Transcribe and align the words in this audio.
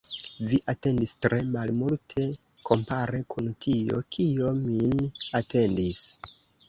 Vi 0.51 0.59
atendis 0.71 1.11
tre 1.25 1.37
malmulte, 1.55 2.25
kompare 2.69 3.21
kun 3.35 3.51
tio, 3.67 4.01
kio 4.17 4.55
min 4.65 4.97
atendis. 5.43 6.03